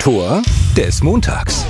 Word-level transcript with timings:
Tor 0.00 0.42
des 0.76 1.02
Montags. 1.02 1.66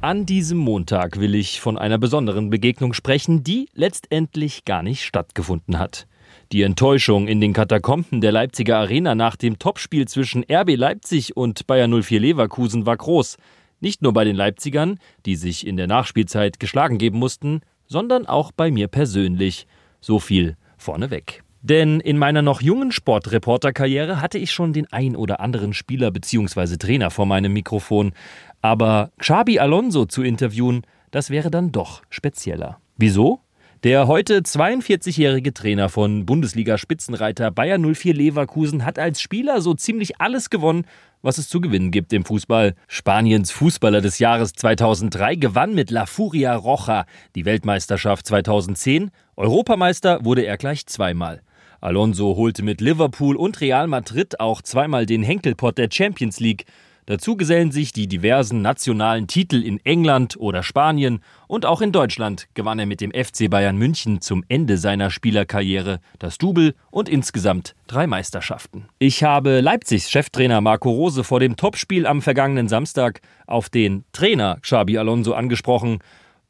An 0.00 0.26
diesem 0.26 0.58
Montag 0.58 1.20
will 1.20 1.34
ich 1.34 1.60
von 1.60 1.76
einer 1.76 1.98
besonderen 1.98 2.50
Begegnung 2.50 2.92
sprechen, 2.92 3.42
die 3.44 3.68
letztendlich 3.74 4.64
gar 4.64 4.82
nicht 4.82 5.04
stattgefunden 5.04 5.78
hat. 5.78 6.06
Die 6.50 6.62
Enttäuschung 6.62 7.28
in 7.28 7.40
den 7.40 7.52
Katakomben 7.52 8.20
der 8.20 8.32
Leipziger 8.32 8.78
Arena 8.78 9.14
nach 9.14 9.36
dem 9.36 9.58
Topspiel 9.58 10.08
zwischen 10.08 10.44
RB 10.50 10.76
Leipzig 10.76 11.36
und 11.36 11.66
Bayer 11.66 11.88
04 11.88 12.20
Leverkusen 12.20 12.86
war 12.86 12.96
groß. 12.96 13.36
Nicht 13.80 14.02
nur 14.02 14.12
bei 14.12 14.24
den 14.24 14.36
Leipzigern, 14.36 14.98
die 15.26 15.36
sich 15.36 15.66
in 15.66 15.76
der 15.76 15.86
Nachspielzeit 15.86 16.60
geschlagen 16.60 16.98
geben 16.98 17.18
mussten, 17.18 17.60
sondern 17.86 18.26
auch 18.26 18.52
bei 18.52 18.70
mir 18.70 18.88
persönlich. 18.88 19.66
So 20.00 20.18
viel 20.18 20.56
vorneweg. 20.78 21.42
Denn 21.62 22.00
in 22.00 22.18
meiner 22.18 22.42
noch 22.42 22.60
jungen 22.60 22.90
Sportreporterkarriere 22.90 24.20
hatte 24.20 24.36
ich 24.36 24.50
schon 24.50 24.72
den 24.72 24.92
ein 24.92 25.14
oder 25.14 25.38
anderen 25.38 25.72
Spieler 25.72 26.10
bzw. 26.10 26.76
Trainer 26.76 27.10
vor 27.10 27.24
meinem 27.24 27.52
Mikrofon. 27.52 28.12
Aber 28.60 29.10
Xabi 29.18 29.60
Alonso 29.60 30.06
zu 30.06 30.22
interviewen, 30.22 30.82
das 31.12 31.30
wäre 31.30 31.50
dann 31.50 31.70
doch 31.70 32.02
spezieller. 32.10 32.78
Wieso? 32.96 33.40
Der 33.84 34.06
heute 34.06 34.40
42-jährige 34.40 35.52
Trainer 35.52 35.88
von 35.88 36.24
Bundesliga-Spitzenreiter 36.24 37.50
Bayer 37.50 37.78
04 37.78 38.14
Leverkusen 38.14 38.84
hat 38.84 38.98
als 38.98 39.20
Spieler 39.20 39.60
so 39.60 39.74
ziemlich 39.74 40.20
alles 40.20 40.50
gewonnen, 40.50 40.84
was 41.20 41.38
es 41.38 41.48
zu 41.48 41.60
gewinnen 41.60 41.90
gibt 41.90 42.12
im 42.12 42.24
Fußball. 42.24 42.74
Spaniens 42.86 43.50
Fußballer 43.50 44.00
des 44.00 44.20
Jahres 44.20 44.52
2003 44.52 45.34
gewann 45.36 45.74
mit 45.74 45.90
La 45.90 46.06
Furia 46.06 46.54
Roja 46.54 47.06
die 47.34 47.44
Weltmeisterschaft 47.44 48.26
2010. 48.26 49.10
Europameister 49.36 50.24
wurde 50.24 50.42
er 50.42 50.58
gleich 50.58 50.86
zweimal. 50.86 51.42
Alonso 51.82 52.36
holte 52.36 52.62
mit 52.62 52.80
Liverpool 52.80 53.34
und 53.34 53.60
Real 53.60 53.88
Madrid 53.88 54.38
auch 54.38 54.62
zweimal 54.62 55.04
den 55.04 55.24
Henkelpott 55.24 55.78
der 55.78 55.88
Champions 55.90 56.38
League. 56.38 56.64
Dazu 57.06 57.36
gesellen 57.36 57.72
sich 57.72 57.92
die 57.92 58.06
diversen 58.06 58.62
nationalen 58.62 59.26
Titel 59.26 59.60
in 59.60 59.84
England 59.84 60.36
oder 60.38 60.62
Spanien 60.62 61.20
und 61.48 61.66
auch 61.66 61.80
in 61.80 61.90
Deutschland 61.90 62.46
gewann 62.54 62.78
er 62.78 62.86
mit 62.86 63.00
dem 63.00 63.10
FC 63.10 63.50
Bayern 63.50 63.76
München 63.76 64.20
zum 64.20 64.44
Ende 64.46 64.78
seiner 64.78 65.10
Spielerkarriere 65.10 65.98
das 66.20 66.38
Double 66.38 66.76
und 66.92 67.08
insgesamt 67.08 67.74
drei 67.88 68.06
Meisterschaften. 68.06 68.86
Ich 69.00 69.24
habe 69.24 69.60
Leipzigs 69.60 70.08
Cheftrainer 70.08 70.60
Marco 70.60 70.88
Rose 70.88 71.24
vor 71.24 71.40
dem 71.40 71.56
Topspiel 71.56 72.06
am 72.06 72.22
vergangenen 72.22 72.68
Samstag 72.68 73.22
auf 73.48 73.68
den 73.68 74.04
Trainer 74.12 74.58
Xabi 74.62 74.98
Alonso 74.98 75.32
angesprochen, 75.32 75.98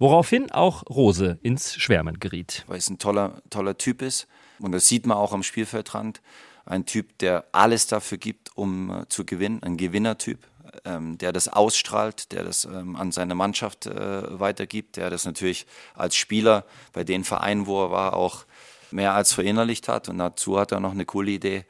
woraufhin 0.03 0.51
auch 0.51 0.83
Rose 0.91 1.39
ins 1.43 1.75
Schwärmen 1.77 2.19
geriet. 2.19 2.65
Weil 2.67 2.79
es 2.79 2.91
ein 2.91 2.99
toller, 2.99 3.41
toller 3.51 3.79
Typ 3.79 4.03
ist 4.03 4.27
und 4.59 4.73
das 4.73 4.89
sieht 4.89 5.07
man 5.07 5.17
auch 5.17 5.33
am 5.33 5.43
Spielfeldrand 5.43 6.21
ein 6.65 6.87
Typ, 6.87 7.19
der 7.19 7.45
alles 7.53 7.87
dafür 7.87 8.19
gibt, 8.19 8.57
um 8.57 8.91
äh, 8.91 9.09
zu 9.09 9.25
gewinnen, 9.25 9.63
ein 9.63 9.77
Gewinnertyp, 9.77 10.39
ähm, 10.85 11.19
der 11.19 11.33
das 11.33 11.49
ausstrahlt, 11.49 12.33
der 12.33 12.45
das 12.45 12.65
ähm, 12.65 12.97
an 12.97 13.13
seine 13.13 13.35
Mannschaft 13.35 13.87
äh, 13.87 14.39
weitergibt, 14.41 14.97
der 14.97 15.09
das 15.09 15.25
natürlich 15.25 15.67
als 15.95 16.17
Spieler 16.17 16.65
bei 16.93 17.05
den 17.05 17.25
Vereinen, 17.25 17.67
wo 17.67 17.85
er 17.85 17.91
war, 17.91 18.15
auch 18.15 18.45
mehr 18.91 19.15
als 19.15 19.33
verinnerlicht 19.33 19.89
hat. 19.89 20.09
Und 20.09 20.19
dazu 20.19 20.59
hat 20.59 20.73
er 20.73 20.81
noch 20.81 20.93
eine 20.93 21.05
coole 21.05 21.31
Idee, 21.31 21.65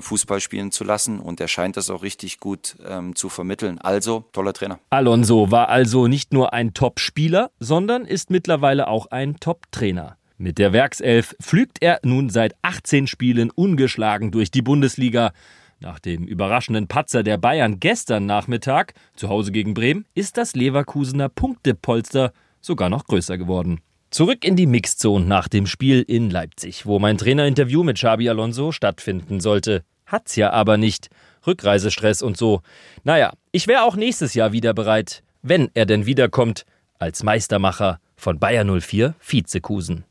Fußball 0.00 0.40
spielen 0.40 0.72
zu 0.72 0.84
lassen 0.84 1.20
und 1.20 1.40
er 1.40 1.48
scheint 1.48 1.76
das 1.76 1.90
auch 1.90 2.02
richtig 2.02 2.40
gut 2.40 2.76
ähm, 2.86 3.14
zu 3.14 3.28
vermitteln. 3.28 3.78
Also, 3.78 4.24
toller 4.32 4.52
Trainer. 4.52 4.78
Alonso 4.90 5.50
war 5.50 5.68
also 5.68 6.06
nicht 6.06 6.32
nur 6.32 6.52
ein 6.52 6.74
Top-Spieler, 6.74 7.50
sondern 7.60 8.04
ist 8.04 8.30
mittlerweile 8.30 8.88
auch 8.88 9.06
ein 9.06 9.36
Top-Trainer. 9.38 10.16
Mit 10.38 10.58
der 10.58 10.72
Werkself 10.72 11.34
pflügt 11.40 11.78
er 11.80 11.98
nun 12.02 12.28
seit 12.28 12.54
18 12.62 13.06
Spielen 13.06 13.50
ungeschlagen 13.50 14.30
durch 14.30 14.50
die 14.50 14.62
Bundesliga. 14.62 15.32
Nach 15.80 15.98
dem 15.98 16.24
überraschenden 16.24 16.88
Patzer 16.88 17.22
der 17.22 17.38
Bayern 17.38 17.80
gestern 17.80 18.26
Nachmittag 18.26 18.94
zu 19.14 19.28
Hause 19.28 19.52
gegen 19.52 19.74
Bremen 19.74 20.06
ist 20.14 20.36
das 20.36 20.54
Leverkusener 20.54 21.28
Punktepolster 21.28 22.32
sogar 22.60 22.88
noch 22.88 23.04
größer 23.04 23.38
geworden. 23.38 23.80
Zurück 24.10 24.44
in 24.44 24.56
die 24.56 24.66
Mixzone 24.66 25.26
nach 25.26 25.48
dem 25.48 25.66
Spiel 25.66 26.02
in 26.02 26.30
Leipzig, 26.30 26.86
wo 26.86 26.98
mein 26.98 27.18
Trainerinterview 27.18 27.82
mit 27.82 27.96
Xabi 27.96 28.28
Alonso 28.28 28.72
stattfinden 28.72 29.40
sollte. 29.40 29.82
Hat's 30.06 30.36
ja 30.36 30.50
aber 30.50 30.76
nicht. 30.76 31.10
Rückreisestress 31.46 32.22
und 32.22 32.36
so. 32.36 32.62
Naja, 33.04 33.32
ich 33.52 33.66
wäre 33.66 33.82
auch 33.82 33.96
nächstes 33.96 34.34
Jahr 34.34 34.52
wieder 34.52 34.74
bereit, 34.74 35.22
wenn 35.42 35.70
er 35.74 35.86
denn 35.86 36.06
wiederkommt, 36.06 36.64
als 36.98 37.22
Meistermacher 37.22 38.00
von 38.16 38.38
Bayer 38.38 38.64
04 38.64 39.14
Vizekusen. 39.20 40.06